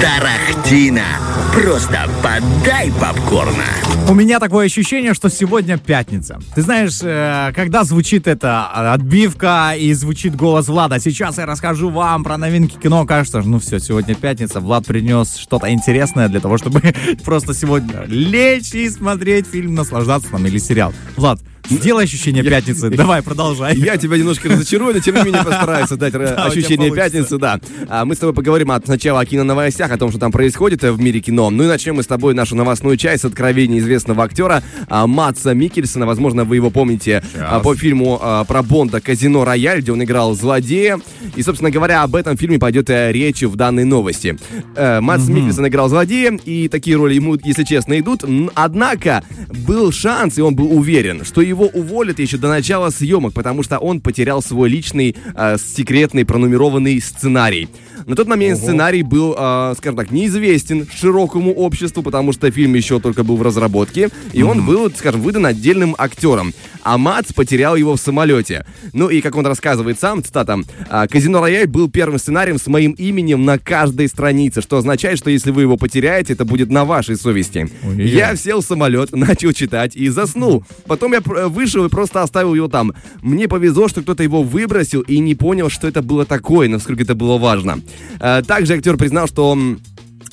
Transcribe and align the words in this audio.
Тарахтина. 0.00 1.04
Просто 1.52 2.08
подай 2.22 2.92
попкорна. 3.00 3.64
У 4.08 4.14
меня 4.14 4.38
такое 4.38 4.66
ощущение, 4.66 5.14
что 5.14 5.30
сегодня 5.30 5.78
пятница. 5.78 6.38
Ты 6.54 6.62
знаешь, 6.62 6.98
э, 7.02 7.52
когда 7.54 7.82
звучит 7.84 8.26
эта 8.26 8.66
отбивка 8.92 9.72
и 9.76 9.92
звучит 9.94 10.36
голос 10.36 10.68
Влада, 10.68 11.00
сейчас 11.00 11.38
я 11.38 11.46
расскажу 11.46 11.90
вам 11.90 12.24
про 12.24 12.36
новинки 12.36 12.76
кино, 12.76 13.06
кажется, 13.06 13.40
ну 13.40 13.58
все, 13.58 13.78
сегодня 13.78 14.14
пятница, 14.14 14.60
Влад 14.60 14.86
принес 14.86 15.36
что-то 15.36 15.72
интересное 15.72 16.28
для 16.28 16.40
того, 16.40 16.58
чтобы 16.58 16.82
просто 17.24 17.54
сегодня 17.54 18.04
лечь 18.06 18.74
и 18.74 18.88
смотреть 18.90 19.46
фильм, 19.46 19.74
наслаждаться 19.74 20.30
там 20.30 20.46
или 20.46 20.58
сериал. 20.58 20.92
Влад, 21.16 21.40
Сделай 21.70 22.04
ощущение 22.04 22.42
пятницы. 22.42 22.90
Давай, 22.96 23.22
продолжай. 23.22 23.76
Я 23.76 23.96
тебя 23.96 24.16
немножко 24.16 24.48
разочарую, 24.48 24.94
но 24.94 25.00
тем 25.00 25.16
не 25.16 25.22
менее 25.22 25.44
постараюсь 25.44 25.88
дать 25.88 26.14
ощущение 26.36 26.90
пятницы, 26.90 27.38
да. 27.38 27.60
А, 27.88 28.04
мы 28.04 28.14
с 28.14 28.18
тобой 28.18 28.34
поговорим 28.34 28.72
сначала 28.84 29.20
о 29.20 29.26
киноновостях, 29.26 29.90
о 29.90 29.98
том, 29.98 30.10
что 30.10 30.18
там 30.18 30.32
происходит 30.32 30.82
в 30.82 31.00
мире 31.00 31.20
кино. 31.20 31.50
Ну 31.50 31.64
и 31.64 31.66
начнем 31.66 31.96
мы 31.96 32.02
с 32.02 32.06
тобой 32.06 32.34
нашу 32.34 32.56
новостную 32.56 32.96
часть 32.96 33.22
с 33.22 33.24
откровения 33.24 33.78
известного 33.78 34.24
актера 34.24 34.62
а, 34.88 35.06
Матса 35.06 35.54
Микельсона. 35.54 36.06
Возможно, 36.06 36.44
вы 36.44 36.56
его 36.56 36.70
помните 36.70 37.22
а, 37.36 37.60
по 37.60 37.74
фильму 37.74 38.20
про 38.46 38.62
Бонда 38.62 39.00
«Казино 39.00 39.44
Рояль», 39.44 39.80
где 39.80 39.92
он 39.92 40.02
играл 40.02 40.34
злодея. 40.34 41.00
И, 41.34 41.42
собственно 41.42 41.70
говоря, 41.70 42.02
об 42.02 42.14
этом 42.14 42.36
фильме 42.36 42.58
пойдет 42.58 42.88
э, 42.90 43.12
речь 43.12 43.42
в 43.42 43.56
данной 43.56 43.84
новости. 43.84 44.38
Э, 44.74 45.00
Матс 45.00 45.28
Микельсон 45.28 45.66
играл 45.68 45.88
злодея, 45.88 46.38
и 46.44 46.68
такие 46.68 46.96
роли 46.96 47.14
ему, 47.14 47.36
если 47.42 47.64
честно, 47.64 47.98
идут. 47.98 48.24
Однако 48.54 49.24
был 49.66 49.92
шанс, 49.92 50.38
и 50.38 50.42
он 50.42 50.54
был 50.54 50.76
уверен, 50.76 51.24
что 51.24 51.40
его 51.40 51.55
его 51.56 51.66
уволят 51.66 52.18
еще 52.18 52.36
до 52.36 52.48
начала 52.48 52.90
съемок, 52.90 53.32
потому 53.32 53.62
что 53.62 53.78
он 53.78 54.00
потерял 54.00 54.42
свой 54.42 54.68
личный 54.68 55.16
э, 55.34 55.56
секретный 55.58 56.24
пронумерованный 56.24 57.00
сценарий. 57.00 57.68
На 58.04 58.14
тот 58.14 58.28
момент 58.28 58.58
Ого. 58.58 58.66
сценарий 58.66 59.02
был, 59.02 59.34
э, 59.36 59.74
скажем 59.78 59.96
так, 59.96 60.10
неизвестен 60.10 60.86
широкому 60.94 61.52
обществу, 61.52 62.02
потому 62.02 62.32
что 62.32 62.50
фильм 62.50 62.74
еще 62.74 63.00
только 63.00 63.24
был 63.24 63.36
в 63.36 63.42
разработке, 63.42 64.10
и 64.32 64.40
mm-hmm. 64.40 64.44
он 64.44 64.66
был, 64.66 64.90
скажем, 64.90 65.22
выдан 65.22 65.46
отдельным 65.46 65.94
актером. 65.98 66.52
А 66.82 66.98
Мац 66.98 67.32
потерял 67.32 67.74
его 67.74 67.96
в 67.96 68.00
самолете. 68.00 68.64
Ну 68.92 69.08
и, 69.08 69.20
как 69.20 69.34
он 69.34 69.44
рассказывает 69.44 69.98
сам, 69.98 70.22
цитата, 70.22 70.60
«А, 70.88 71.08
«Казино 71.08 71.40
Рояль 71.40 71.66
был 71.66 71.90
первым 71.90 72.18
сценарием 72.20 72.58
с 72.58 72.68
моим 72.68 72.92
именем 72.92 73.44
на 73.44 73.58
каждой 73.58 74.06
странице, 74.06 74.62
что 74.62 74.76
означает, 74.76 75.18
что 75.18 75.28
если 75.28 75.50
вы 75.50 75.62
его 75.62 75.76
потеряете, 75.76 76.34
это 76.34 76.44
будет 76.44 76.70
на 76.70 76.84
вашей 76.84 77.16
совести. 77.16 77.68
Ой, 77.84 78.06
я 78.06 78.36
сел 78.36 78.60
в 78.60 78.64
самолет, 78.64 79.10
начал 79.16 79.52
читать 79.52 79.96
и 79.96 80.08
заснул. 80.08 80.64
Потом 80.86 81.12
я 81.12 81.20
вышел 81.48 81.84
и 81.84 81.88
просто 81.88 82.22
оставил 82.22 82.54
его 82.54 82.68
там. 82.68 82.92
Мне 83.22 83.48
повезло, 83.48 83.88
что 83.88 84.02
кто-то 84.02 84.22
его 84.22 84.42
выбросил 84.42 85.00
и 85.02 85.18
не 85.18 85.34
понял, 85.34 85.68
что 85.70 85.88
это 85.88 86.02
было 86.02 86.24
такое, 86.24 86.68
насколько 86.68 87.02
это 87.02 87.14
было 87.14 87.38
важно. 87.38 87.80
А, 88.20 88.42
также 88.42 88.74
актер 88.74 88.96
признал, 88.96 89.26
что 89.26 89.56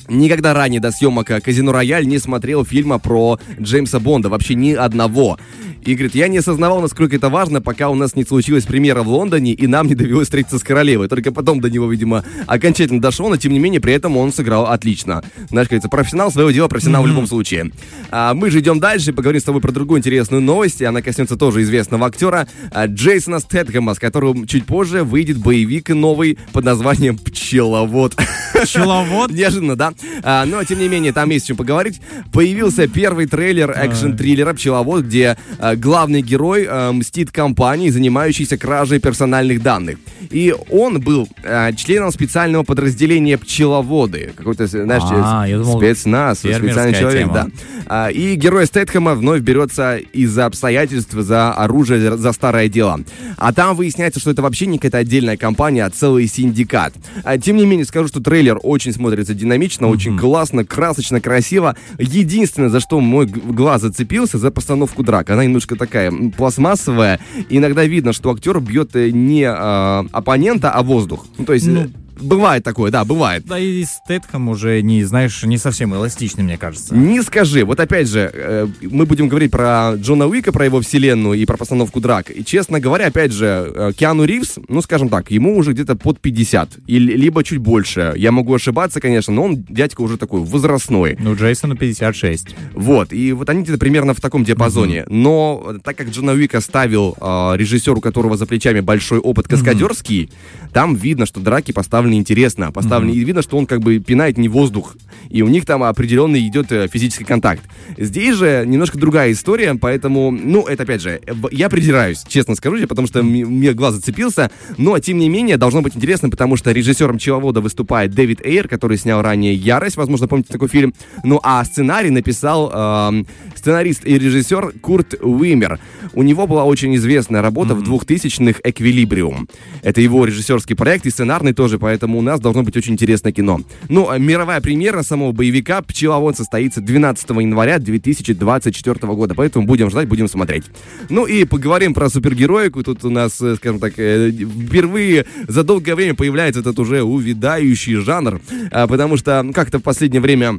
Никогда 0.08 0.54
ранее 0.54 0.80
до 0.80 0.90
съемок 0.90 1.30
«Казино 1.42 1.72
Рояль» 1.72 2.06
не 2.06 2.18
смотрел 2.18 2.64
фильма 2.64 2.98
про 2.98 3.38
Джеймса 3.60 4.00
Бонда, 4.00 4.28
вообще 4.28 4.54
ни 4.54 4.72
одного. 4.72 5.38
И 5.84 5.94
говорит, 5.94 6.14
я 6.14 6.28
не 6.28 6.38
осознавал, 6.38 6.80
насколько 6.80 7.16
это 7.16 7.28
важно, 7.28 7.60
пока 7.60 7.90
у 7.90 7.94
нас 7.94 8.16
не 8.16 8.24
случилась 8.24 8.64
премьера 8.64 9.02
в 9.02 9.08
Лондоне, 9.08 9.52
и 9.52 9.66
нам 9.66 9.86
не 9.86 9.94
довелось 9.94 10.26
встретиться 10.26 10.58
с 10.58 10.62
королевой. 10.62 11.08
Только 11.08 11.30
потом 11.30 11.60
до 11.60 11.68
него, 11.68 11.90
видимо, 11.90 12.24
окончательно 12.46 13.02
дошло, 13.02 13.28
но 13.28 13.36
тем 13.36 13.52
не 13.52 13.58
менее 13.58 13.80
при 13.80 13.92
этом 13.92 14.16
он 14.16 14.32
сыграл 14.32 14.66
отлично. 14.66 15.22
Знаешь, 15.50 15.68
говорится, 15.68 15.90
профессионал 15.90 16.32
своего 16.32 16.50
дела, 16.50 16.68
профессионал 16.68 17.02
mm-hmm. 17.02 17.06
в 17.06 17.08
любом 17.08 17.26
случае. 17.26 17.70
А 18.10 18.32
мы 18.32 18.50
же 18.50 18.60
идем 18.60 18.80
дальше, 18.80 19.12
поговорим 19.12 19.40
с 19.40 19.44
тобой 19.44 19.60
про 19.60 19.72
другую 19.72 19.98
интересную 19.98 20.40
новость. 20.40 20.80
Она 20.80 21.02
коснется 21.02 21.36
тоже 21.36 21.62
известного 21.62 22.06
актера 22.06 22.48
а, 22.72 22.86
Джейсона 22.86 23.38
Стэтхэма, 23.38 23.94
с 23.94 23.98
которым 23.98 24.46
чуть 24.46 24.64
позже 24.64 25.04
выйдет 25.04 25.38
боевик 25.38 25.90
новый 25.90 26.38
под 26.52 26.64
названием 26.64 27.18
«Пчеловод». 27.18 28.16
Пчеловод? 28.54 29.30
Неожиданно, 29.32 29.76
да? 29.76 29.92
А, 30.22 30.44
но, 30.44 30.62
тем 30.64 30.78
не 30.78 30.88
менее, 30.88 31.12
там 31.12 31.30
есть 31.30 31.46
чем 31.46 31.56
поговорить. 31.56 32.00
Появился 32.32 32.88
первый 32.88 33.26
трейлер 33.26 33.70
экшн-триллера 33.70 34.54
«Пчеловод», 34.54 35.04
где 35.04 35.36
а, 35.58 35.76
главный 35.76 36.22
герой 36.22 36.68
мстит 36.92 37.30
компании, 37.30 37.90
занимающейся 37.90 38.56
кражей 38.56 39.00
персональных 39.00 39.62
данных. 39.62 39.98
И 40.30 40.54
он 40.70 41.00
был 41.00 41.28
членом 41.76 42.10
специального 42.10 42.62
подразделения 42.64 43.38
пчеловоды. 43.38 44.32
Какой-то, 44.36 44.66
знаешь, 44.66 45.02
а, 45.06 45.46
думал, 45.46 45.78
спецназ, 45.78 46.38
специальный 46.38 46.94
человек, 46.94 47.22
тема. 47.22 47.34
да. 47.34 47.46
А, 47.86 48.10
и 48.10 48.34
герой 48.34 48.66
Стэтхэма 48.66 49.14
вновь 49.14 49.42
берется 49.42 49.96
из-за 49.96 50.46
обстоятельств, 50.46 51.12
за 51.12 51.52
оружие, 51.52 52.16
за 52.16 52.32
старое 52.32 52.68
дело. 52.68 53.00
А 53.36 53.52
там 53.52 53.76
выясняется, 53.76 54.20
что 54.20 54.30
это 54.30 54.42
вообще 54.42 54.66
не 54.66 54.78
какая-то 54.78 54.98
отдельная 54.98 55.36
компания, 55.36 55.84
а 55.84 55.90
целый 55.90 56.26
синдикат. 56.26 56.94
А, 57.22 57.38
тем 57.38 57.56
не 57.56 57.66
менее, 57.66 57.84
скажу, 57.84 58.08
что 58.08 58.20
трейлер 58.20 58.58
очень 58.62 58.92
смотрится 58.92 59.34
динамично, 59.34 59.83
mm-hmm. 59.86 59.92
очень 59.92 60.18
классно, 60.18 60.64
красочно, 60.64 61.20
красиво. 61.20 61.76
Единственное, 61.98 62.68
за 62.68 62.80
что 62.80 63.00
мой 63.00 63.26
глаз 63.26 63.82
зацепился, 63.82 64.38
за 64.38 64.50
постановку 64.50 65.02
драк. 65.02 65.30
Она 65.30 65.44
немножко 65.44 65.76
такая 65.76 66.12
пластмассовая. 66.36 67.20
иногда 67.48 67.84
видно, 67.84 68.12
что 68.12 68.30
актер 68.30 68.60
бьет 68.60 68.94
э, 68.96 69.10
не 69.10 69.42
э, 69.42 70.08
оппонента, 70.12 70.70
а 70.70 70.82
воздух. 70.82 71.26
Ну, 71.38 71.44
то 71.44 71.52
есть... 71.52 71.66
Ну, 71.66 71.90
Бывает 72.20 72.64
такое, 72.64 72.90
да, 72.90 73.04
бывает. 73.04 73.44
Да 73.46 73.58
и 73.58 73.84
Стэтхэм 73.84 74.48
уже 74.48 74.80
не, 74.82 75.04
знаешь, 75.04 75.42
не 75.44 75.58
совсем 75.58 75.94
эластичный, 75.94 76.44
мне 76.44 76.56
кажется. 76.56 76.94
Не 76.94 77.22
скажи. 77.22 77.64
Вот 77.64 77.80
опять 77.80 78.08
же, 78.08 78.30
э, 78.32 78.66
мы 78.82 79.06
будем 79.06 79.28
говорить 79.28 79.50
про 79.50 79.94
Джона 79.96 80.26
Уика, 80.26 80.52
про 80.52 80.64
его 80.64 80.80
вселенную 80.80 81.38
и 81.38 81.44
про 81.44 81.56
постановку 81.56 82.00
драк. 82.00 82.30
И, 82.30 82.44
честно 82.44 82.80
говоря, 82.80 83.06
опять 83.06 83.32
же, 83.32 83.72
э, 83.74 83.92
Киану 83.96 84.24
Ривз, 84.24 84.58
ну, 84.68 84.80
скажем 84.82 85.08
так, 85.08 85.30
ему 85.30 85.56
уже 85.56 85.72
где-то 85.72 85.96
под 85.96 86.20
50. 86.20 86.78
Или, 86.86 87.16
либо 87.16 87.42
чуть 87.42 87.58
больше. 87.58 88.12
Я 88.16 88.32
могу 88.32 88.54
ошибаться, 88.54 89.00
конечно, 89.00 89.32
но 89.32 89.44
он, 89.44 89.64
дядька, 89.68 90.00
уже 90.00 90.16
такой 90.16 90.40
возрастной. 90.40 91.16
Ну, 91.20 91.34
Джейсону 91.34 91.76
56. 91.76 92.54
Вот. 92.74 93.12
И 93.12 93.32
вот 93.32 93.50
они 93.50 93.62
где-то 93.62 93.78
примерно 93.78 94.14
в 94.14 94.20
таком 94.20 94.44
диапазоне. 94.44 95.00
Mm-hmm. 95.00 95.12
Но 95.12 95.74
так 95.82 95.96
как 95.96 96.08
Джона 96.08 96.32
Уика 96.32 96.60
ставил 96.60 97.16
э, 97.20 97.56
режиссер, 97.56 97.92
у 97.92 98.00
которого 98.00 98.36
за 98.36 98.46
плечами 98.46 98.80
большой 98.80 99.18
опыт 99.18 99.48
каскадерский, 99.48 100.24
mm-hmm. 100.24 100.72
там 100.72 100.94
видно, 100.94 101.26
что 101.26 101.40
драки 101.40 101.72
поставлены 101.72 102.03
поставлено 102.04 102.20
интересно, 102.20 102.72
поставлено, 102.72 103.12
mm-hmm. 103.12 103.22
и 103.22 103.24
видно, 103.24 103.42
что 103.42 103.56
он 103.56 103.66
как 103.66 103.80
бы 103.80 103.98
пинает 103.98 104.36
не 104.38 104.48
воздух, 104.48 104.96
и 105.30 105.42
у 105.42 105.48
них 105.48 105.64
там 105.64 105.82
определенный 105.82 106.46
идет 106.46 106.70
э, 106.70 106.88
физический 106.88 107.24
контакт. 107.24 107.62
Здесь 107.96 108.36
же 108.36 108.64
немножко 108.66 108.98
другая 108.98 109.32
история, 109.32 109.74
поэтому, 109.74 110.30
ну, 110.30 110.66
это 110.66 110.82
опять 110.82 111.00
же, 111.00 111.20
я 111.50 111.68
придираюсь, 111.68 112.22
честно 112.28 112.54
скажу 112.54 112.76
тебе, 112.76 112.86
потому 112.86 113.08
что 113.08 113.22
мне 113.22 113.72
глаз 113.72 113.94
зацепился, 113.94 114.50
но, 114.76 114.98
тем 114.98 115.18
не 115.18 115.28
менее, 115.28 115.56
должно 115.56 115.82
быть 115.82 115.96
интересно, 115.96 116.28
потому 116.28 116.56
что 116.56 116.72
режиссером 116.72 117.18
«Пчеловода» 117.18 117.60
выступает 117.60 118.12
Дэвид 118.14 118.44
Эйр, 118.44 118.68
который 118.68 118.98
снял 118.98 119.22
ранее 119.22 119.54
«Ярость», 119.54 119.96
возможно, 119.96 120.28
помните 120.28 120.52
такой 120.52 120.68
фильм, 120.68 120.92
ну, 121.22 121.40
а 121.42 121.64
сценарий 121.64 122.10
написал 122.10 122.70
э, 122.72 123.24
сценарист 123.54 124.04
и 124.04 124.18
режиссер 124.18 124.74
Курт 124.82 125.14
Уимер. 125.22 125.78
У 126.12 126.22
него 126.22 126.46
была 126.46 126.64
очень 126.64 126.94
известная 126.96 127.40
работа 127.40 127.74
mm-hmm. 127.74 127.98
в 127.98 128.02
2000-х 128.02 128.60
«Эквилибриум». 128.62 129.48
Это 129.82 130.00
его 130.00 130.24
режиссерский 130.24 130.76
проект 130.76 131.06
и 131.06 131.10
сценарный 131.10 131.54
тоже, 131.54 131.78
поэтому 131.78 131.93
поэтому 131.94 132.18
у 132.18 132.22
нас 132.22 132.40
должно 132.40 132.64
быть 132.64 132.76
очень 132.76 132.94
интересное 132.94 133.30
кино. 133.30 133.60
Ну, 133.88 134.08
а 134.10 134.18
мировая 134.18 134.60
премьера 134.60 135.02
самого 135.02 135.30
боевика 135.30 135.80
«Пчеловод» 135.80 136.36
состоится 136.36 136.80
12 136.80 137.30
января 137.30 137.78
2024 137.78 139.14
года, 139.14 139.34
поэтому 139.36 139.64
будем 139.64 139.90
ждать, 139.90 140.08
будем 140.08 140.26
смотреть. 140.26 140.64
Ну 141.08 141.24
и 141.24 141.44
поговорим 141.44 141.94
про 141.94 142.10
супергероику. 142.10 142.82
Тут 142.82 143.04
у 143.04 143.10
нас, 143.10 143.40
э, 143.40 143.54
скажем 143.54 143.78
так, 143.78 143.92
э, 143.98 144.32
впервые 144.32 145.26
за 145.46 145.62
долгое 145.62 145.94
время 145.94 146.16
появляется 146.16 146.62
этот 146.62 146.80
уже 146.80 147.04
увядающий 147.04 147.94
жанр, 147.94 148.40
а, 148.72 148.88
потому 148.88 149.16
что 149.16 149.48
как-то 149.54 149.78
в 149.78 149.82
последнее 149.82 150.20
время 150.20 150.58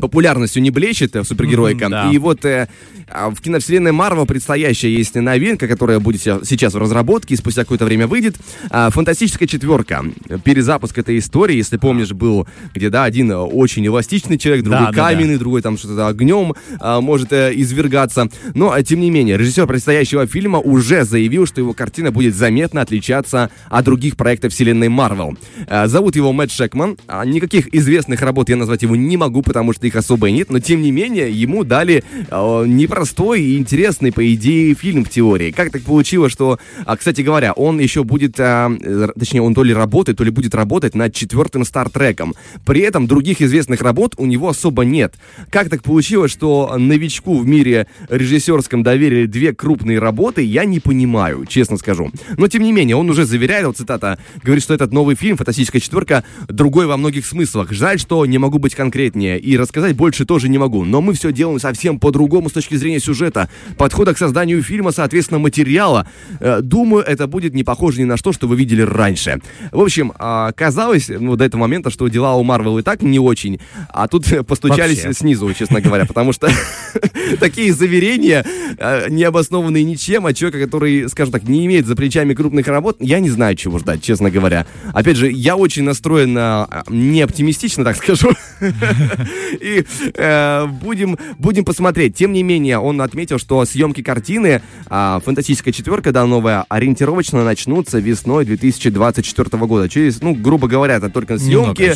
популярностью 0.00 0.62
не 0.62 0.70
блещет 0.70 1.14
э, 1.16 1.24
супергероика. 1.24 1.86
Mm-hmm, 1.86 1.90
да. 1.90 2.10
И 2.10 2.18
вот 2.18 2.44
э, 2.44 2.68
а, 3.08 3.30
в 3.30 3.40
киновселенной 3.40 3.92
Марвел 3.92 4.26
предстоящая 4.26 4.90
есть 4.90 5.14
новинка, 5.14 5.66
которая 5.68 5.98
будет 5.98 6.20
сейчас 6.20 6.74
в 6.74 6.78
разработке 6.78 7.34
и 7.34 7.36
спустя 7.36 7.62
какое-то 7.62 7.84
время 7.84 8.06
выйдет. 8.06 8.36
Э, 8.70 8.88
фантастическая 8.90 9.48
четверка. 9.48 10.04
Перезапуск 10.44 10.98
этой 10.98 11.18
истории, 11.18 11.56
если 11.56 11.76
помнишь, 11.76 12.12
был, 12.12 12.46
где, 12.74 12.90
да, 12.90 13.04
один 13.04 13.30
очень 13.32 13.86
эластичный 13.86 14.38
человек, 14.38 14.64
другой 14.64 14.86
да, 14.86 14.92
каменный, 14.92 15.34
да, 15.34 15.34
да. 15.34 15.38
другой 15.38 15.62
там 15.62 15.78
что-то 15.78 16.08
огнем 16.08 16.54
э, 16.80 17.00
может 17.00 17.32
э, 17.32 17.52
извергаться. 17.54 18.28
Но, 18.54 18.76
э, 18.76 18.82
тем 18.82 19.00
не 19.00 19.10
менее, 19.10 19.36
режиссер 19.36 19.66
предстоящего 19.66 20.26
фильма 20.26 20.58
уже 20.58 21.04
заявил, 21.04 21.46
что 21.46 21.60
его 21.60 21.72
картина 21.72 22.10
будет 22.10 22.34
заметно 22.34 22.80
отличаться 22.82 23.50
от 23.68 23.84
других 23.84 24.16
проектов 24.16 24.52
вселенной 24.52 24.88
Марвел. 24.88 25.36
Э, 25.66 25.86
зовут 25.86 26.16
его 26.16 26.32
Мэтт 26.32 26.52
Шекман. 26.52 26.96
А 27.06 27.24
никаких 27.24 27.74
известных 27.74 28.22
работ 28.22 28.48
я 28.48 28.56
назвать 28.56 28.82
его 28.82 28.96
не 28.96 29.16
могу, 29.16 29.42
потому 29.42 29.72
что 29.72 29.87
их 29.88 29.96
особо 29.96 30.28
и 30.28 30.32
нет, 30.32 30.50
но 30.50 30.60
тем 30.60 30.82
не 30.82 30.90
менее 30.90 31.30
ему 31.30 31.64
дали 31.64 32.04
э, 32.30 32.64
непростой 32.66 33.42
и 33.42 33.58
интересный, 33.58 34.12
по 34.12 34.34
идее, 34.34 34.74
фильм 34.74 35.04
в 35.04 35.10
теории. 35.10 35.50
Как 35.50 35.70
так 35.70 35.82
получилось, 35.82 36.32
что, 36.32 36.58
а, 36.84 36.96
кстати 36.96 37.22
говоря, 37.22 37.52
он 37.52 37.80
еще 37.80 38.04
будет, 38.04 38.38
э, 38.38 39.08
точнее, 39.18 39.42
он 39.42 39.54
то 39.54 39.62
ли 39.62 39.74
работает, 39.74 40.18
то 40.18 40.24
ли 40.24 40.30
будет 40.30 40.54
работать 40.54 40.94
над 40.94 41.14
четвертым 41.14 41.64
Стартреком. 41.64 42.34
При 42.64 42.80
этом 42.82 43.06
других 43.06 43.42
известных 43.42 43.82
работ 43.82 44.14
у 44.16 44.26
него 44.26 44.48
особо 44.48 44.84
нет. 44.84 45.14
Как 45.50 45.68
так 45.68 45.82
получилось, 45.82 46.30
что 46.30 46.76
новичку 46.78 47.38
в 47.38 47.46
мире 47.46 47.86
режиссерском 48.08 48.82
доверили 48.82 49.26
две 49.26 49.52
крупные 49.52 49.98
работы, 49.98 50.42
я 50.42 50.64
не 50.64 50.80
понимаю, 50.80 51.46
честно 51.46 51.76
скажу. 51.76 52.10
Но, 52.36 52.48
тем 52.48 52.62
не 52.62 52.72
менее, 52.72 52.96
он 52.96 53.08
уже 53.10 53.24
заверяет, 53.24 53.66
вот 53.66 53.76
цитата, 53.76 54.18
говорит, 54.42 54.62
что 54.62 54.74
этот 54.74 54.92
новый 54.92 55.16
фильм 55.16 55.36
«Фантастическая 55.36 55.80
четверка» 55.80 56.24
другой 56.48 56.86
во 56.86 56.96
многих 56.96 57.26
смыслах. 57.26 57.72
Жаль, 57.72 57.98
что 57.98 58.24
не 58.26 58.38
могу 58.38 58.58
быть 58.58 58.74
конкретнее 58.74 59.38
и 59.38 59.56
рассказать 59.56 59.77
больше 59.94 60.24
тоже 60.24 60.48
не 60.48 60.58
могу. 60.58 60.84
Но 60.84 61.00
мы 61.00 61.14
все 61.14 61.32
делаем 61.32 61.58
совсем 61.58 61.98
по-другому 61.98 62.48
с 62.48 62.52
точки 62.52 62.74
зрения 62.76 63.00
сюжета, 63.00 63.48
подхода 63.76 64.14
к 64.14 64.18
созданию 64.18 64.62
фильма, 64.62 64.92
соответственно, 64.92 65.38
материала. 65.38 66.06
Э, 66.40 66.60
думаю, 66.62 67.04
это 67.04 67.26
будет 67.26 67.54
не 67.54 67.64
похоже 67.64 68.00
ни 68.00 68.04
на 68.04 68.16
что, 68.16 68.32
что 68.32 68.46
вы 68.46 68.56
видели 68.56 68.82
раньше. 68.82 69.40
В 69.72 69.80
общем, 69.80 70.12
а, 70.18 70.52
казалось 70.52 71.08
ну, 71.08 71.36
до 71.36 71.44
этого 71.44 71.60
момента, 71.60 71.90
что 71.90 72.08
дела 72.08 72.34
у 72.34 72.42
Марвел 72.42 72.78
и 72.78 72.82
так 72.82 73.02
не 73.02 73.18
очень, 73.18 73.60
а 73.88 74.08
тут 74.08 74.26
постучались 74.46 75.04
Вообще. 75.04 75.18
снизу, 75.18 75.52
честно 75.54 75.80
говоря, 75.80 76.06
потому 76.06 76.32
что 76.32 76.48
такие 77.40 77.72
заверения, 77.72 78.44
э, 78.78 79.08
не 79.10 79.24
обоснованные 79.24 79.84
ничем, 79.84 80.26
а 80.26 80.34
человека, 80.34 80.64
который, 80.64 81.08
скажем 81.08 81.32
так, 81.32 81.44
не 81.44 81.66
имеет 81.66 81.86
за 81.86 81.96
плечами 81.96 82.34
крупных 82.34 82.66
работ, 82.66 82.96
я 83.00 83.20
не 83.20 83.30
знаю, 83.30 83.56
чего 83.56 83.78
ждать, 83.78 84.02
честно 84.02 84.30
говоря. 84.30 84.66
Опять 84.92 85.16
же, 85.16 85.30
я 85.30 85.56
очень 85.56 85.84
настроен 85.84 86.32
на 86.32 86.84
не 86.88 87.22
оптимистично, 87.22 87.84
так 87.84 87.96
скажу. 87.96 88.30
И 89.68 89.84
э, 90.14 90.66
будем, 90.66 91.18
будем 91.38 91.64
посмотреть. 91.64 92.16
Тем 92.16 92.32
не 92.32 92.42
менее, 92.42 92.78
он 92.78 93.00
отметил, 93.00 93.38
что 93.38 93.64
съемки 93.64 94.02
картины 94.02 94.62
э, 94.88 95.20
«Фантастическая 95.24 95.72
четверка», 95.72 96.12
да, 96.12 96.26
новая, 96.26 96.64
ориентировочно 96.68 97.44
начнутся 97.44 97.98
весной 97.98 98.44
2024 98.44 99.66
года. 99.66 99.88
Через, 99.88 100.22
ну, 100.22 100.34
грубо 100.34 100.68
говоря, 100.68 100.96
это 100.96 101.10
только 101.10 101.38
съемки. 101.38 101.94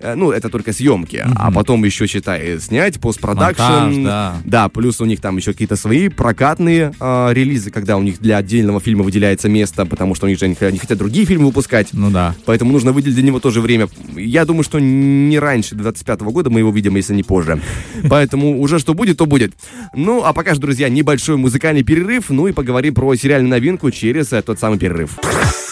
Э, 0.00 0.14
ну, 0.14 0.30
это 0.30 0.48
только 0.50 0.72
съемки. 0.72 1.16
Mm-hmm. 1.16 1.32
А 1.36 1.50
потом 1.50 1.82
еще, 1.84 2.06
считай, 2.06 2.58
снять, 2.60 3.00
постпродакшн. 3.00 4.04
Да. 4.04 4.36
да, 4.44 4.68
плюс 4.68 5.00
у 5.00 5.04
них 5.04 5.20
там 5.20 5.36
еще 5.36 5.52
какие-то 5.52 5.76
свои 5.76 6.08
прокатные 6.08 6.92
э, 6.98 7.28
релизы, 7.32 7.70
когда 7.70 7.96
у 7.96 8.02
них 8.02 8.20
для 8.20 8.36
отдельного 8.36 8.80
фильма 8.80 9.02
выделяется 9.02 9.48
место, 9.48 9.86
потому 9.86 10.14
что 10.14 10.26
у 10.26 10.28
них 10.28 10.38
же 10.38 10.44
они, 10.44 10.56
они 10.60 10.78
хотят 10.78 10.98
другие 10.98 11.26
фильмы 11.26 11.46
выпускать. 11.46 11.88
Ну 11.92 12.10
да. 12.10 12.34
Поэтому 12.44 12.72
нужно 12.72 12.92
выделить 12.92 13.14
для 13.14 13.24
него 13.24 13.40
тоже 13.40 13.60
время. 13.60 13.88
Я 14.16 14.44
думаю, 14.44 14.64
что 14.64 14.78
не 14.78 15.38
раньше 15.38 15.74
25 15.74 16.20
года 16.22 16.50
мы 16.50 16.60
его 16.60 16.70
видим, 16.70 16.96
если 17.04 17.14
не 17.14 17.22
позже. 17.22 17.60
Поэтому 18.08 18.60
уже 18.60 18.78
что 18.78 18.94
будет, 18.94 19.18
то 19.18 19.26
будет. 19.26 19.52
Ну, 19.94 20.24
а 20.24 20.32
пока 20.32 20.54
же, 20.54 20.60
друзья, 20.60 20.88
небольшой 20.88 21.36
музыкальный 21.36 21.82
перерыв, 21.82 22.30
ну 22.30 22.48
и 22.48 22.52
поговорим 22.52 22.94
про 22.94 23.14
сериальную 23.14 23.50
новинку 23.50 23.90
через 23.90 24.32
э, 24.32 24.42
тот 24.42 24.58
самый 24.58 24.78
перерыв. 24.78 25.18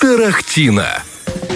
Тарахтина. 0.01 1.03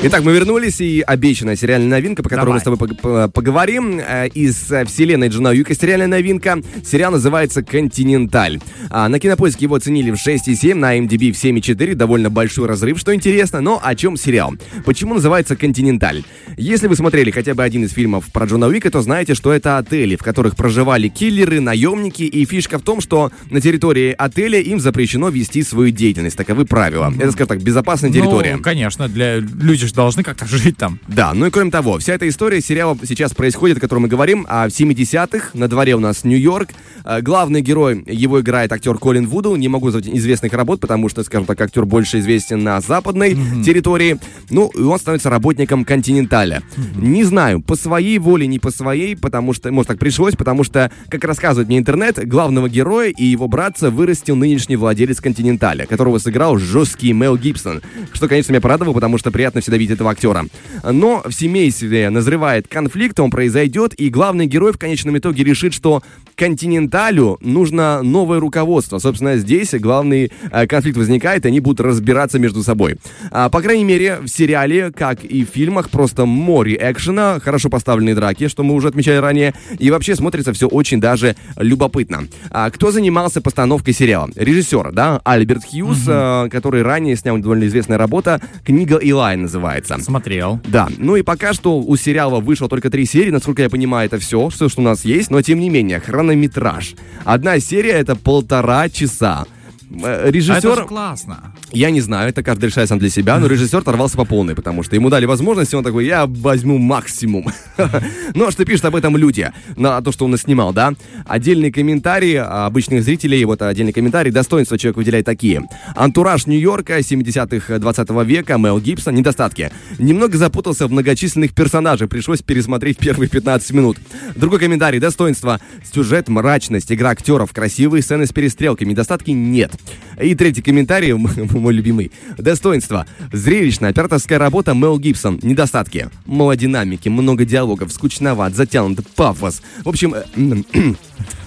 Итак, 0.02 0.22
мы 0.22 0.32
вернулись, 0.34 0.81
и 0.82 1.00
обещанная 1.00 1.56
сериальная 1.56 1.88
новинка, 1.88 2.22
по 2.22 2.28
которой 2.28 2.44
Давай. 2.44 2.54
мы 2.56 2.60
с 2.60 2.96
тобой 2.96 3.31
поговорим, 3.31 3.98
э, 3.98 4.28
из 4.28 4.70
э, 4.70 4.84
вселенной 4.84 5.28
Джона 5.28 5.50
Уика 5.50 5.75
сериальная 5.75 6.06
новинка. 6.06 6.60
Сериал 6.84 7.12
называется 7.12 7.62
«Континенталь». 7.62 8.60
А, 8.90 9.08
на 9.08 9.19
Кинопоиске 9.19 9.64
его 9.64 9.75
оценили 9.75 10.10
в 10.10 10.14
6,7, 10.14 10.75
на 10.75 10.98
MDB 10.98 11.32
в 11.32 11.43
7,4, 11.43 11.94
довольно 11.94 12.28
большой 12.28 12.69
разрыв, 12.69 12.98
что 12.98 13.14
интересно, 13.14 13.62
но 13.62 13.81
о 13.82 13.94
чем 13.94 14.19
сериал? 14.19 14.54
Почему 14.84 15.14
называется 15.14 15.56
«Континенталь»? 15.56 16.25
Если 16.58 16.88
вы 16.88 16.94
смотрели 16.94 17.31
хотя 17.31 17.54
бы 17.54 17.64
один 17.64 17.84
из 17.84 17.93
фильмов 17.93 18.26
про 18.31 18.44
Джона 18.44 18.66
Уика, 18.66 18.90
то 18.90 19.00
знаете, 19.00 19.34
что 19.34 19.50
это 19.50 19.78
отели, 19.78 20.16
в 20.16 20.22
которых 20.22 20.56
проживали 20.56 21.08
киллеры, 21.08 21.60
наемники, 21.60 22.22
и 22.22 22.44
фишка 22.44 22.78
в 22.78 22.82
том, 22.82 23.00
что 23.00 23.32
на 23.50 23.62
территории 23.62 24.14
отеля 24.16 24.60
им 24.60 24.78
запрещено 24.78 25.31
вести 25.31 25.62
свою 25.62 25.90
деятельность, 25.90 26.37
таковы 26.37 26.66
правила. 26.66 27.12
Это, 27.19 27.32
скажем 27.32 27.48
так, 27.48 27.62
безопасная 27.62 28.12
территория. 28.12 28.56
Ну, 28.56 28.62
конечно, 28.62 29.08
для 29.08 29.37
людей 29.38 29.85
же 29.86 29.94
должны 29.94 30.22
как-то 30.22 30.46
жить 30.56 30.76
там. 30.76 30.98
Да, 31.08 31.34
ну 31.34 31.46
и 31.46 31.50
кроме 31.50 31.70
того, 31.70 31.98
вся 31.98 32.14
эта 32.14 32.28
история 32.28 32.60
сериала 32.60 32.96
сейчас 33.04 33.34
происходит, 33.34 33.78
о 33.78 33.80
котором 33.80 34.02
мы 34.02 34.08
говорим, 34.08 34.46
а 34.48 34.68
в 34.68 34.72
70-х, 34.72 35.50
на 35.54 35.68
дворе 35.68 35.94
у 35.94 36.00
нас 36.00 36.24
Нью-Йорк. 36.24 36.70
А, 37.04 37.20
главный 37.20 37.60
герой, 37.60 38.02
его 38.06 38.40
играет 38.40 38.72
актер 38.72 38.98
Колин 38.98 39.26
Вуду. 39.26 39.54
Не 39.56 39.68
могу 39.68 39.86
назвать 39.86 40.08
известных 40.08 40.52
работ, 40.52 40.80
потому 40.80 41.08
что, 41.08 41.22
скажем 41.24 41.46
так, 41.46 41.60
актер 41.60 41.84
больше 41.84 42.18
известен 42.18 42.62
на 42.62 42.80
западной 42.80 43.34
mm-hmm. 43.34 43.62
территории. 43.62 44.18
Ну, 44.50 44.68
и 44.68 44.80
он 44.80 44.98
становится 44.98 45.30
работником 45.30 45.84
Континенталя. 45.84 46.62
Mm-hmm. 46.76 47.04
Не 47.06 47.24
знаю, 47.24 47.60
по 47.60 47.76
своей 47.76 48.18
воле, 48.18 48.46
не 48.46 48.58
по 48.58 48.70
своей, 48.70 49.16
потому 49.16 49.52
что, 49.52 49.70
может, 49.70 49.88
так 49.88 49.98
пришлось, 49.98 50.34
потому 50.34 50.64
что, 50.64 50.90
как 51.08 51.24
рассказывает 51.24 51.68
мне 51.68 51.78
интернет, 51.78 52.26
главного 52.26 52.68
героя 52.68 53.10
и 53.10 53.24
его 53.24 53.48
братца 53.48 53.90
вырастил 53.90 54.36
нынешний 54.36 54.76
владелец 54.76 55.20
Континенталя, 55.20 55.86
которого 55.86 56.18
сыграл 56.18 56.58
жесткий 56.58 57.12
Мел 57.12 57.36
Гибсон. 57.36 57.82
Что, 58.12 58.28
конечно, 58.28 58.52
меня 58.52 58.60
порадовало, 58.60 58.94
потому 58.94 59.18
что 59.18 59.30
приятно 59.30 59.60
всегда 59.60 59.75
видеть 59.76 59.96
этого 59.96 60.11
актера. 60.11 60.46
Но 60.84 61.23
в 61.25 61.32
семействе 61.32 62.11
назревает 62.11 62.69
конфликт, 62.69 63.19
он 63.20 63.31
произойдет, 63.31 63.94
и 63.94 64.08
главный 64.08 64.46
герой 64.46 64.73
в 64.73 64.78
конечном 64.78 65.19
итоге 65.19 65.44
решит, 65.44 65.75
что 65.75 66.02
Континенталю 66.37 67.38
нужно 67.40 68.02
новое 68.02 68.40
руководство. 68.40 68.99
Собственно, 68.99 69.38
здесь 69.38 69.73
главный 69.73 70.31
э, 70.50 70.67
конфликт 70.67 70.99
возникает, 70.99 71.44
и 71.44 71.49
они 71.49 71.61
будут 71.61 71.81
разбираться 71.81 72.38
между 72.38 72.62
собой. 72.62 72.96
А, 73.31 73.49
по 73.49 73.62
крайней 73.62 73.84
мере, 73.84 74.19
в 74.20 74.28
сериале, 74.28 74.93
как 74.93 75.25
и 75.25 75.44
в 75.44 75.49
фильмах, 75.49 75.88
просто 75.88 76.26
море 76.26 76.76
экшена, 76.79 77.40
хорошо 77.40 77.70
поставленные 77.70 78.14
драки, 78.14 78.49
что 78.49 78.64
мы 78.64 78.75
уже 78.75 78.88
отмечали 78.88 79.17
ранее, 79.17 79.55
и 79.79 79.90
вообще 79.90 80.14
смотрится 80.14 80.52
все 80.52 80.69
очень 80.69 81.00
даже 81.00 81.37
любопытно. 81.56 82.29
А, 82.50 82.70
кто 82.70 82.93
занимался 82.93 83.40
постановкой 83.40 83.94
сериала? 83.94 84.29
Режиссер, 84.37 84.93
да, 84.93 85.22
Альберт 85.25 85.64
Хьюз, 85.64 86.02
угу. 86.02 86.50
который 86.50 86.82
ранее 86.82 87.17
снял 87.17 87.38
довольно 87.38 87.64
известная 87.64 87.96
работа, 87.96 88.43
«Книга 88.64 88.96
Илай» 88.96 89.37
называется. 89.37 89.65
Смотрел. 90.02 90.60
Да, 90.66 90.88
ну 90.98 91.16
и 91.16 91.22
пока 91.22 91.52
что 91.52 91.78
у 91.78 91.96
сериала 91.96 92.40
вышло 92.40 92.68
только 92.68 92.90
три 92.90 93.06
серии, 93.06 93.30
насколько 93.30 93.62
я 93.62 93.70
понимаю, 93.70 94.06
это 94.06 94.18
все, 94.18 94.48
все, 94.48 94.68
что 94.68 94.80
у 94.80 94.84
нас 94.84 95.04
есть, 95.04 95.30
но 95.30 95.42
тем 95.42 95.60
не 95.60 95.70
менее, 95.70 96.00
хронометраж. 96.00 96.94
Одна 97.24 97.58
серия 97.60 97.92
это 97.92 98.16
полтора 98.16 98.88
часа. 98.88 99.46
Э, 99.90 100.30
режиссер... 100.30 100.68
А 100.68 100.72
это 100.72 100.84
классно. 100.84 101.54
Я 101.72 101.90
не 101.90 102.00
знаю, 102.00 102.28
это 102.28 102.42
каждый 102.42 102.66
решает 102.66 102.88
сам 102.88 102.98
для 102.98 103.10
себя, 103.10 103.38
но 103.38 103.46
режиссер 103.46 103.82
торвался 103.82 104.16
по 104.16 104.24
полной, 104.24 104.54
потому 104.54 104.82
что 104.82 104.96
ему 104.96 105.10
дали 105.10 105.26
возможность, 105.26 105.72
и 105.72 105.76
он 105.76 105.84
такой, 105.84 106.06
я 106.06 106.26
возьму 106.26 106.78
максимум. 106.78 107.50
Ну, 108.34 108.46
а 108.46 108.50
что 108.50 108.64
пишут 108.64 108.86
об 108.86 108.96
этом 108.96 109.16
люди, 109.16 109.50
на 109.76 110.00
то, 110.02 110.12
что 110.12 110.24
он 110.24 110.36
снимал, 110.36 110.72
да? 110.72 110.94
Отдельные 111.26 111.72
комментарии 111.72 112.34
обычных 112.34 113.02
зрителей, 113.02 113.44
вот 113.44 113.62
отдельный 113.62 113.92
комментарий, 113.92 114.30
достоинства 114.30 114.76
человек 114.76 114.96
выделяет 114.96 115.24
такие. 115.24 115.62
Антураж 115.94 116.46
Нью-Йорка 116.46 116.98
70-х 116.98 117.78
20 117.78 118.10
века, 118.26 118.58
Мел 118.58 118.78
Гибсон, 118.80 119.14
недостатки. 119.14 119.70
Немного 119.98 120.36
запутался 120.36 120.86
в 120.86 120.92
многочисленных 120.92 121.54
персонажах, 121.54 122.08
пришлось 122.10 122.42
пересмотреть 122.42 122.98
первые 122.98 123.28
15 123.28 123.70
минут. 123.72 123.98
Другой 124.34 124.58
комментарий, 124.58 124.98
достоинства. 124.98 125.60
Сюжет, 125.92 126.28
мрачность, 126.28 126.92
игра 126.92 127.10
актеров, 127.10 127.52
красивые 127.52 128.02
сцены 128.02 128.26
с 128.26 128.32
перестрелками, 128.32 128.90
недостатки 128.90 129.30
нет. 129.30 129.75
И 130.20 130.34
третий 130.34 130.62
комментарий, 130.62 131.12
мой 131.14 131.75
любимый. 131.75 132.11
Достоинство. 132.38 133.06
Зрелищная 133.32 133.90
операторская 133.90 134.38
работа 134.38 134.75
Мел 134.75 134.99
Гибсон. 134.99 135.38
Недостатки. 135.43 136.08
Мало 136.25 136.56
динамики, 136.56 137.08
много 137.08 137.44
диалогов, 137.44 137.93
скучноват, 137.93 138.55
затянут, 138.55 139.06
пафос. 139.15 139.62
В 139.84 139.89
общем, 139.89 140.15
э, 140.15 140.24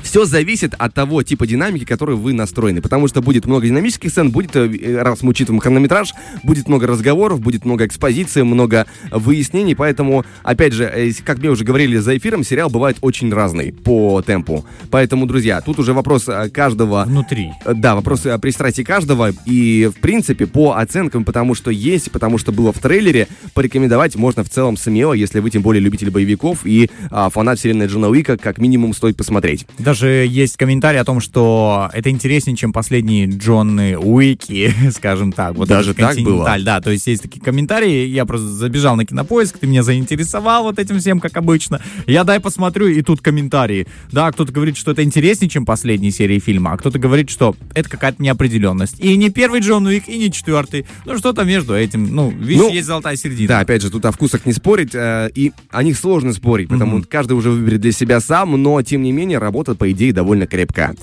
все 0.01 0.25
зависит 0.25 0.73
от 0.77 0.93
того 0.93 1.23
типа 1.23 1.45
динамики, 1.45 1.85
который 1.85 2.15
вы 2.15 2.33
настроены. 2.33 2.81
Потому 2.81 3.07
что 3.07 3.21
будет 3.21 3.45
много 3.45 3.67
динамических 3.67 4.09
сцен, 4.09 4.31
будет, 4.31 4.55
э, 4.55 5.01
раз 5.01 5.21
мы 5.21 5.29
учитываем 5.29 5.59
хронометраж, 5.59 6.13
будет 6.43 6.67
много 6.67 6.87
разговоров, 6.87 7.39
будет 7.41 7.65
много 7.65 7.85
экспозиции, 7.85 8.41
много 8.41 8.87
выяснений. 9.11 9.75
Поэтому, 9.75 10.25
опять 10.43 10.73
же, 10.73 10.85
э, 10.85 11.11
как 11.23 11.39
мне 11.39 11.49
уже 11.49 11.63
говорили 11.63 11.97
за 11.97 12.17
эфиром, 12.17 12.43
сериал 12.43 12.69
бывает 12.69 12.97
очень 13.01 13.31
разный 13.31 13.71
по 13.71 14.21
темпу. 14.21 14.65
Поэтому, 14.89 15.25
друзья, 15.27 15.61
тут 15.61 15.79
уже 15.79 15.93
вопрос 15.93 16.27
э, 16.27 16.49
каждого... 16.49 17.03
Внутри. 17.05 17.51
Да, 17.65 17.95
вопрос 17.95 18.25
пристрастия 18.41 18.83
каждого. 18.83 19.31
И, 19.45 19.89
в 19.95 19.99
принципе, 19.99 20.47
по 20.47 20.73
оценкам, 20.73 21.23
потому 21.23 21.53
что 21.53 21.71
есть, 21.71 22.11
потому 22.11 22.37
что 22.37 22.51
было 22.51 22.73
в 22.73 22.79
трейлере, 22.79 23.27
порекомендовать 23.53 24.15
можно 24.15 24.43
в 24.43 24.49
целом 24.49 24.77
смело, 24.77 25.13
если 25.13 25.39
вы 25.39 25.49
тем 25.49 25.61
более 25.61 25.81
любитель 25.81 26.09
боевиков 26.09 26.65
и 26.65 26.89
а, 27.11 27.29
фанат 27.29 27.59
вселенной 27.59 27.87
Джона 27.87 28.09
Уика, 28.09 28.37
как 28.37 28.57
минимум 28.57 28.93
стоит 28.93 29.17
посмотреть. 29.17 29.58
Посмотреть. 29.65 29.85
Даже 29.85 30.07
есть 30.07 30.57
комментарий 30.57 30.99
о 30.99 31.05
том, 31.05 31.19
что 31.19 31.89
это 31.93 32.09
интереснее, 32.09 32.55
чем 32.55 32.73
последние 32.73 33.27
Джонны 33.27 33.97
Уики, 33.97 34.73
скажем 34.91 35.31
так. 35.31 35.55
Вот 35.55 35.67
Даже 35.67 35.93
так 35.93 36.17
было? 36.19 36.57
Да, 36.59 36.81
то 36.81 36.91
есть 36.91 37.07
есть 37.07 37.23
такие 37.23 37.41
комментарии, 37.41 38.07
я 38.07 38.25
просто 38.25 38.47
забежал 38.47 38.95
на 38.95 39.05
кинопоиск, 39.05 39.59
ты 39.59 39.67
меня 39.67 39.83
заинтересовал 39.83 40.63
вот 40.63 40.79
этим 40.79 40.99
всем, 40.99 41.19
как 41.19 41.37
обычно. 41.37 41.81
Я 42.07 42.23
дай 42.23 42.39
посмотрю, 42.39 42.87
и 42.87 43.01
тут 43.01 43.21
комментарии. 43.21 43.87
Да, 44.11 44.31
кто-то 44.31 44.51
говорит, 44.51 44.77
что 44.77 44.91
это 44.91 45.03
интереснее, 45.03 45.49
чем 45.49 45.65
последние 45.65 46.11
серии 46.11 46.39
фильма, 46.39 46.73
а 46.73 46.77
кто-то 46.77 46.99
говорит, 46.99 47.29
что 47.29 47.55
это 47.73 47.89
какая-то 47.89 48.21
неопределенность. 48.21 48.99
И 48.99 49.15
не 49.15 49.29
первый 49.29 49.61
Джон 49.61 49.85
Уик, 49.85 50.07
и 50.07 50.17
не 50.17 50.31
четвертый. 50.31 50.85
Ну, 51.05 51.17
что-то 51.17 51.43
между 51.43 51.75
этим. 51.75 52.13
Ну, 52.13 52.29
видишь, 52.29 52.63
Ну, 52.63 52.69
есть 52.69 52.87
золотая 52.87 53.15
середина. 53.15 53.47
Да, 53.49 53.59
опять 53.59 53.81
же, 53.81 53.89
тут 53.89 54.05
о 54.05 54.11
вкусах 54.11 54.45
не 54.45 54.53
спорить, 54.53 54.93
э, 54.93 55.29
и 55.33 55.51
о 55.71 55.83
них 55.83 55.97
сложно 55.97 56.33
спорить, 56.33 56.69
потому 56.69 56.99
что 56.99 57.07
каждый 57.07 57.33
уже 57.33 57.49
выберет 57.49 57.81
для 57.81 57.91
себя 57.91 58.19
сам, 58.19 58.61
но, 58.61 58.81
тем 58.81 59.01
не 59.03 59.11
менее, 59.11 59.39
работа, 59.49 59.73
по 59.73 59.91
идее, 59.91 60.13
довольно 60.13 60.45
крепкая. 60.45 60.95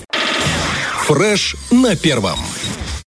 Фреш 1.05 1.57
на 1.69 1.97
первом. 1.97 2.39